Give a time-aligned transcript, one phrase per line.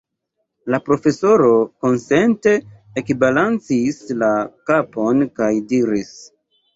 [0.75, 1.49] La profesoro
[1.83, 2.53] konsente
[3.01, 4.31] ekbalancis la
[4.71, 6.11] kapon kaj diris: